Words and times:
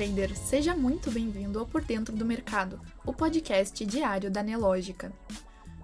trader, 0.00 0.34
seja 0.34 0.74
muito 0.74 1.10
bem-vindo 1.10 1.58
ao 1.58 1.66
Por 1.66 1.84
Dentro 1.84 2.16
do 2.16 2.24
Mercado, 2.24 2.80
o 3.04 3.12
podcast 3.12 3.84
diário 3.84 4.30
da 4.30 4.42
Nelógica. 4.42 5.12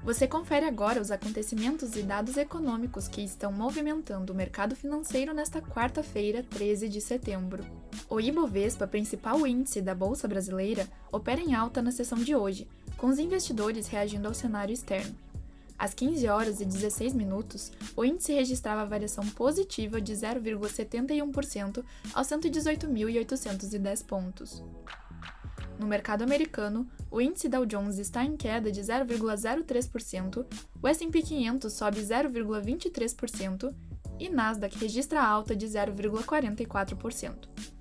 Você 0.03 0.27
confere 0.27 0.65
agora 0.65 1.03
os 1.03 1.11
acontecimentos 1.11 1.95
e 1.96 2.03
dados 2.03 2.39
econômicos 2.39 3.09
que 3.09 3.21
estão 3.21 3.52
movimentando 3.52 4.33
o 4.33 4.34
mercado 4.34 4.75
financeiro 4.75 5.34
nesta 5.34 5.61
quarta-feira, 5.61 6.43
13 6.43 6.89
de 6.89 6.98
setembro. 6.98 7.62
O 8.09 8.19
Ibovespa, 8.19 8.87
principal 8.87 9.47
índice 9.47 9.83
da 9.83 9.95
Bolsa 9.95 10.27
Brasileira, 10.27 10.89
opera 11.12 11.43
em 11.43 11.55
alta 11.55 11.83
na 11.83 11.93
sessão 11.93 12.17
de 12.17 12.35
hoje, 12.35 12.67
com 12.96 13.09
os 13.09 13.19
investidores 13.19 13.87
reagindo 13.87 14.27
ao 14.29 14.33
cenário 14.33 14.73
externo. 14.73 15.14
Às 15.79 15.93
15 15.93 16.27
horas 16.29 16.61
e 16.61 16.65
16 16.65 17.12
minutos, 17.12 17.71
o 17.95 18.05
índice 18.05 18.33
registrava 18.33 18.87
variação 18.87 19.27
positiva 19.30 20.01
de 20.01 20.12
0,71% 20.12 21.84
aos 22.15 22.27
118.810 22.27 24.05
pontos. 24.05 24.65
No 25.79 25.87
mercado 25.87 26.23
americano, 26.23 26.89
o 27.11 27.20
índice 27.20 27.48
Dow 27.48 27.67
Jones 27.67 27.98
está 27.98 28.25
em 28.25 28.37
queda 28.37 28.73
de 28.73 28.81
0,03%, 28.81 30.47
o 30.83 30.89
S&P 30.89 31.23
500 31.23 31.73
sobe 31.73 32.01
0,23% 32.01 33.75
e 34.19 34.31
Nasdaq 34.31 34.79
registra 34.79 35.23
alta 35.23 35.55
de 35.55 35.67
0,44%. 35.67 37.76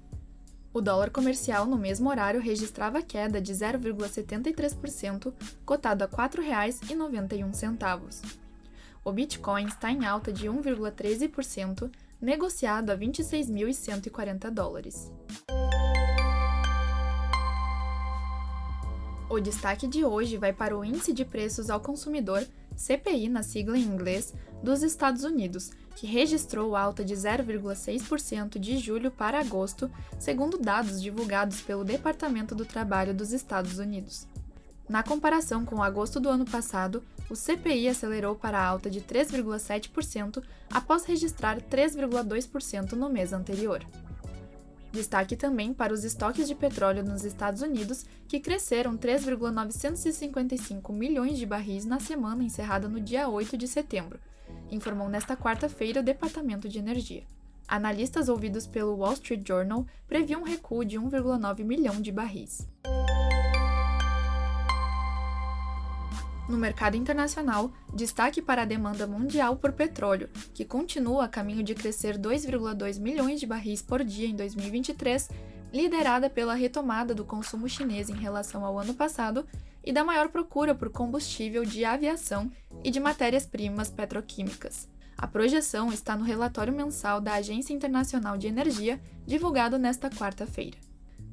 O 0.75 0.81
dólar 0.81 1.09
comercial 1.09 1.65
no 1.65 1.77
mesmo 1.77 2.09
horário 2.09 2.41
registrava 2.41 3.01
queda 3.01 3.39
de 3.39 3.53
0,73%, 3.53 5.33
cotado 5.65 6.03
a 6.03 6.05
R$ 6.05 6.11
4,91. 6.11 8.21
O 9.01 9.09
Bitcoin 9.09 9.67
está 9.67 9.89
em 9.89 10.05
alta 10.05 10.33
de 10.33 10.49
1,13%, 10.49 11.89
negociado 12.19 12.89
a 12.89 12.97
26.140 12.97 14.49
dólares. 14.49 15.09
O 19.29 19.39
destaque 19.39 19.87
de 19.87 20.03
hoje 20.03 20.35
vai 20.35 20.51
para 20.51 20.77
o 20.77 20.83
Índice 20.83 21.13
de 21.13 21.23
Preços 21.23 21.69
ao 21.69 21.79
Consumidor, 21.79 22.45
CPI 22.75 23.29
na 23.29 23.43
sigla 23.43 23.77
em 23.77 23.83
inglês, 23.83 24.33
dos 24.61 24.83
Estados 24.83 25.23
Unidos, 25.23 25.71
que 25.95 26.05
registrou 26.05 26.75
alta 26.75 27.03
de 27.03 27.13
0,6% 27.15 28.59
de 28.59 28.77
julho 28.77 29.09
para 29.09 29.39
agosto, 29.39 29.89
segundo 30.19 30.57
dados 30.57 31.01
divulgados 31.01 31.61
pelo 31.61 31.85
Departamento 31.85 32.53
do 32.53 32.65
Trabalho 32.65 33.13
dos 33.13 33.31
Estados 33.31 33.79
Unidos. 33.79 34.27
Na 34.87 35.01
comparação 35.01 35.65
com 35.65 35.81
agosto 35.81 36.19
do 36.19 36.29
ano 36.29 36.45
passado, 36.45 37.03
o 37.29 37.35
CPI 37.35 37.87
acelerou 37.87 38.35
para 38.35 38.63
alta 38.63 38.89
de 38.89 39.01
3,7% 39.01 40.43
após 40.69 41.05
registrar 41.05 41.59
3,2% 41.59 42.91
no 42.91 43.09
mês 43.09 43.33
anterior. 43.33 43.83
Destaque 44.91 45.35
também 45.35 45.73
para 45.73 45.91
os 45.93 46.03
estoques 46.03 46.47
de 46.47 46.55
petróleo 46.55 47.03
nos 47.03 47.25
Estados 47.25 47.61
Unidos, 47.61 48.05
que 48.27 48.39
cresceram 48.39 48.95
3,955 48.95 50.93
milhões 50.93 51.37
de 51.37 51.45
barris 51.45 51.83
na 51.83 51.99
semana 51.99 52.43
encerrada 52.43 52.87
no 52.87 53.01
dia 53.01 53.27
8 53.27 53.57
de 53.57 53.67
setembro, 53.67 54.19
informou 54.71 55.09
nesta 55.09 55.35
quarta-feira 55.35 55.99
o 55.99 56.03
Departamento 56.03 56.67
de 56.67 56.79
Energia. 56.79 57.23
Analistas 57.67 58.29
ouvidos 58.29 58.67
pelo 58.67 58.97
Wall 58.97 59.13
Street 59.13 59.47
Journal 59.47 59.85
previam 60.07 60.41
um 60.41 60.45
recuo 60.45 60.85
de 60.85 60.99
1,9 60.99 61.63
milhão 61.63 61.99
de 61.99 62.11
barris. 62.11 62.67
No 66.47 66.57
mercado 66.57 66.95
internacional, 66.95 67.71
destaque 67.91 68.39
para 68.39 68.61
a 68.61 68.65
demanda 68.65 69.07
mundial 69.07 69.55
por 69.55 69.71
petróleo, 69.71 70.29
que 70.53 70.63
continua 70.63 71.25
a 71.25 71.27
caminho 71.27 71.63
de 71.63 71.73
crescer 71.73 72.19
2,2 72.19 72.99
milhões 72.99 73.39
de 73.39 73.47
barris 73.47 73.81
por 73.81 74.03
dia 74.03 74.27
em 74.27 74.35
2023, 74.35 75.27
liderada 75.73 76.29
pela 76.29 76.53
retomada 76.53 77.15
do 77.15 77.25
consumo 77.25 77.67
chinês 77.67 78.09
em 78.09 78.15
relação 78.15 78.63
ao 78.63 78.77
ano 78.77 78.93
passado 78.93 79.43
e 79.85 79.93
da 79.93 80.03
maior 80.03 80.29
procura 80.29 80.73
por 80.73 80.89
combustível 80.89 81.63
de 81.63 81.85
aviação 81.85 82.51
e 82.83 82.89
de 82.89 82.99
matérias-primas 82.99 83.89
petroquímicas. 83.89 84.89
A 85.17 85.27
projeção 85.27 85.93
está 85.93 86.17
no 86.17 86.25
relatório 86.25 86.73
mensal 86.73 87.21
da 87.21 87.35
Agência 87.35 87.73
Internacional 87.73 88.37
de 88.37 88.47
Energia, 88.47 88.99
divulgado 89.25 89.77
nesta 89.77 90.09
quarta-feira. 90.09 90.77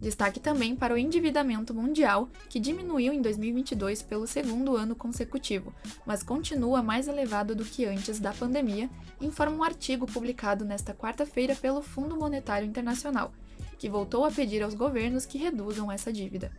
Destaque 0.00 0.40
também 0.40 0.74
para 0.74 0.94
o 0.94 0.98
endividamento 0.98 1.72
mundial, 1.72 2.28
que 2.48 2.58
diminuiu 2.58 3.12
em 3.12 3.22
2022 3.22 4.02
pelo 4.02 4.26
segundo 4.26 4.76
ano 4.76 4.96
consecutivo, 4.96 5.72
mas 6.04 6.24
continua 6.24 6.82
mais 6.82 7.06
elevado 7.06 7.54
do 7.54 7.64
que 7.64 7.84
antes 7.84 8.19
da 8.19 8.32
pandemia, 8.32 8.90
informa 9.20 9.56
um 9.56 9.62
artigo 9.62 10.04
publicado 10.04 10.64
nesta 10.64 10.92
quarta-feira 10.92 11.54
pelo 11.54 11.82
Fundo 11.82 12.16
Monetário 12.16 12.66
Internacional, 12.66 13.32
que 13.78 13.88
voltou 13.88 14.24
a 14.24 14.30
pedir 14.30 14.62
aos 14.62 14.74
governos 14.74 15.24
que 15.24 15.38
reduzam 15.38 15.90
essa 15.90 16.12
dívida. 16.12 16.50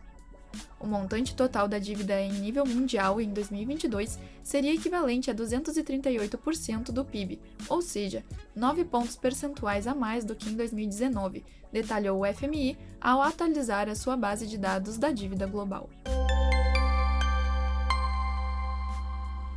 O 0.80 0.86
montante 0.86 1.34
total 1.34 1.66
da 1.66 1.78
dívida 1.78 2.20
em 2.20 2.32
nível 2.32 2.66
mundial 2.66 3.20
em 3.20 3.32
2022 3.32 4.18
seria 4.42 4.74
equivalente 4.74 5.30
a 5.30 5.34
238% 5.34 6.92
do 6.92 7.04
PIB, 7.04 7.40
ou 7.68 7.80
seja, 7.80 8.24
9 8.54 8.84
pontos 8.84 9.16
percentuais 9.16 9.86
a 9.86 9.94
mais 9.94 10.24
do 10.24 10.34
que 10.34 10.50
em 10.50 10.54
2019, 10.54 11.44
detalhou 11.72 12.20
o 12.22 12.34
FMI 12.34 12.76
ao 13.00 13.22
atualizar 13.22 13.88
a 13.88 13.94
sua 13.94 14.16
base 14.16 14.46
de 14.46 14.58
dados 14.58 14.98
da 14.98 15.10
dívida 15.10 15.46
global. 15.46 15.88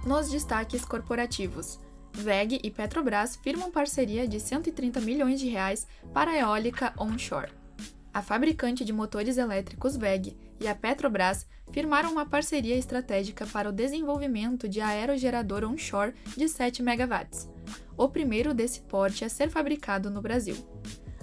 Nos 0.06 0.30
destaques 0.30 0.86
corporativos, 0.86 1.80
VEG 2.14 2.62
e 2.64 2.72
Petrobras 2.72 3.36
firmam 3.36 3.70
parceria 3.70 4.28
de 4.28 4.40
130 4.40 5.02
milhões 5.02 5.40
de 5.40 5.50
reais 5.50 5.86
para 6.14 6.32
a 6.32 6.38
eólica 6.38 6.94
onshore. 6.98 7.57
A 8.18 8.22
fabricante 8.24 8.84
de 8.84 8.92
motores 8.92 9.38
elétricos 9.38 9.96
VEG 9.96 10.36
e 10.60 10.68
a 10.68 10.74
Petrobras 10.74 11.46
firmaram 11.72 12.12
uma 12.12 12.26
parceria 12.26 12.76
estratégica 12.76 13.46
para 13.46 13.70
o 13.70 13.72
desenvolvimento 13.72 14.68
de 14.68 14.82
aerogerador 14.82 15.64
onshore 15.64 16.16
de 16.36 16.50
7 16.50 16.82
MW, 16.82 17.28
o 17.96 18.10
primeiro 18.10 18.56
desse 18.56 18.82
porte 18.82 19.24
a 19.24 19.30
ser 19.30 19.52
fabricado 19.52 20.10
no 20.10 20.20
Brasil. 20.20 20.58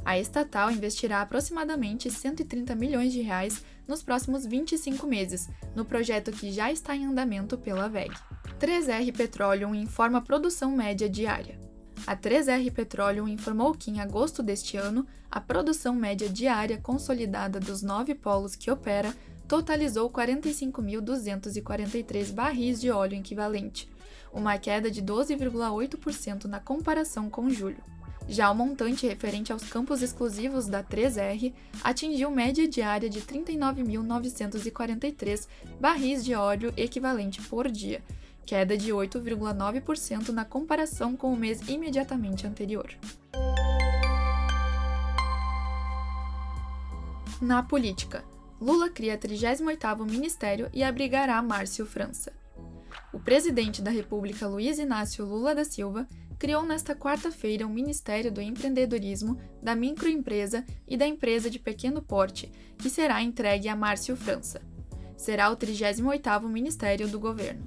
A 0.04 0.20
estatal 0.20 0.70
investirá 0.70 1.20
aproximadamente 1.20 2.08
130 2.08 2.76
milhões 2.76 3.12
de 3.12 3.22
reais 3.22 3.64
nos 3.88 4.00
próximos 4.00 4.46
25 4.46 5.04
meses, 5.04 5.50
no 5.74 5.84
projeto 5.84 6.30
que 6.30 6.52
já 6.52 6.70
está 6.70 6.94
em 6.94 7.06
andamento 7.06 7.58
pela 7.58 7.88
VEG. 7.88 8.14
3R 8.60 9.12
Petroleum 9.12 9.74
informa 9.74 10.22
produção 10.22 10.70
média 10.70 11.10
diária. 11.10 11.58
A 12.06 12.16
3R 12.16 12.70
Petroleum 12.70 13.26
informou 13.26 13.72
que 13.72 13.90
em 13.90 14.00
agosto 14.00 14.42
deste 14.42 14.76
ano, 14.76 15.06
a 15.30 15.40
produção 15.40 15.94
média 15.94 16.28
diária 16.28 16.78
consolidada 16.78 17.58
dos 17.58 17.80
nove 17.82 18.14
polos 18.14 18.54
que 18.54 18.70
opera 18.70 19.16
totalizou 19.48 20.10
45.243 20.10 22.30
barris 22.32 22.78
de 22.80 22.90
óleo 22.90 23.16
equivalente, 23.16 23.90
uma 24.32 24.58
queda 24.58 24.90
de 24.90 25.00
12,8% 25.02 26.44
na 26.44 26.60
comparação 26.60 27.30
com 27.30 27.48
julho. 27.48 27.82
Já 28.26 28.50
o 28.50 28.54
montante 28.54 29.06
referente 29.06 29.52
aos 29.52 29.64
campos 29.64 30.00
exclusivos 30.00 30.66
da 30.66 30.82
3R 30.82 31.52
atingiu 31.82 32.30
média 32.30 32.66
diária 32.66 33.10
de 33.10 33.20
39.943 33.20 35.46
barris 35.78 36.24
de 36.24 36.34
óleo 36.34 36.72
equivalente 36.76 37.42
por 37.42 37.70
dia, 37.70 38.02
queda 38.44 38.76
de 38.76 38.92
8,9% 38.92 40.28
na 40.28 40.44
comparação 40.44 41.16
com 41.16 41.32
o 41.32 41.36
mês 41.36 41.68
imediatamente 41.68 42.46
anterior. 42.46 42.90
Na 47.40 47.62
política, 47.62 48.24
Lula 48.60 48.88
cria 48.88 49.18
38º 49.18 50.08
ministério 50.08 50.70
e 50.72 50.82
abrigará 50.82 51.42
Márcio 51.42 51.84
França. 51.84 52.32
O 53.12 53.18
presidente 53.18 53.82
da 53.82 53.90
República 53.90 54.46
Luiz 54.46 54.78
Inácio 54.78 55.24
Lula 55.24 55.54
da 55.54 55.64
Silva 55.64 56.08
criou 56.38 56.62
nesta 56.62 56.94
quarta-feira 56.94 57.66
o 57.66 57.70
Ministério 57.70 58.30
do 58.30 58.40
Empreendedorismo, 58.40 59.38
da 59.62 59.74
Microempresa 59.74 60.64
e 60.86 60.96
da 60.96 61.06
Empresa 61.06 61.48
de 61.48 61.58
Pequeno 61.58 62.02
Porte, 62.02 62.50
que 62.78 62.90
será 62.90 63.22
entregue 63.22 63.68
a 63.68 63.76
Márcio 63.76 64.16
França. 64.16 64.60
Será 65.16 65.50
o 65.50 65.56
38º 65.56 66.48
ministério 66.48 67.08
do 67.08 67.20
governo. 67.20 67.66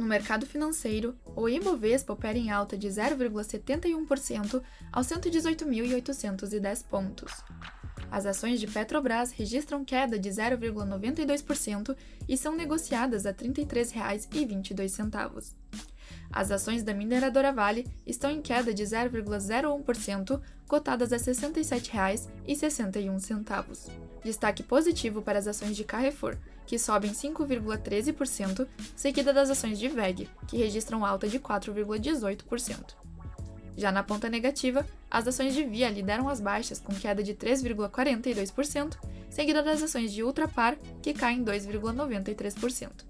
No 0.00 0.06
mercado 0.06 0.46
financeiro, 0.46 1.14
o 1.36 1.46
Ibovespa 1.46 2.14
opera 2.14 2.38
em 2.38 2.50
alta 2.50 2.74
de 2.74 2.88
0,71% 2.88 4.62
aos 4.90 5.06
118.810 5.06 6.86
pontos. 6.86 7.44
As 8.10 8.24
ações 8.24 8.58
de 8.58 8.66
Petrobras 8.66 9.30
registram 9.30 9.84
queda 9.84 10.18
de 10.18 10.30
0,92% 10.30 11.94
e 12.26 12.34
são 12.34 12.56
negociadas 12.56 13.26
a 13.26 13.28
R$ 13.28 13.36
33,22. 13.36 15.52
As 16.32 16.50
ações 16.50 16.82
da 16.82 16.94
mineradora 16.94 17.52
Vale 17.52 17.86
estão 18.06 18.30
em 18.30 18.40
queda 18.40 18.72
de 18.72 18.84
0,01%, 18.84 20.40
cotadas 20.66 21.12
a 21.12 21.16
R$ 21.16 21.22
67,61. 21.22 23.90
Destaque 24.22 24.62
positivo 24.62 25.22
para 25.22 25.38
as 25.38 25.46
ações 25.46 25.76
de 25.76 25.84
Carrefour, 25.84 26.36
que 26.66 26.78
sobem 26.78 27.10
5,13%, 27.10 28.66
seguida 28.94 29.32
das 29.32 29.50
ações 29.50 29.78
de 29.78 29.88
VEG, 29.88 30.28
que 30.46 30.56
registram 30.56 31.04
alta 31.04 31.26
de 31.26 31.40
4,18%. 31.40 32.94
Já 33.76 33.90
na 33.90 34.02
ponta 34.02 34.28
negativa, 34.28 34.86
as 35.10 35.26
ações 35.26 35.54
de 35.54 35.64
Via 35.64 35.90
lideram 35.90 36.28
as 36.28 36.40
baixas 36.40 36.78
com 36.78 36.94
queda 36.94 37.22
de 37.22 37.34
3,42% 37.34 38.96
seguida 39.30 39.62
das 39.62 39.82
ações 39.82 40.12
de 40.12 40.22
Ultrapar, 40.22 40.76
que 41.00 41.14
caem 41.14 41.44
2,93%. 41.44 43.09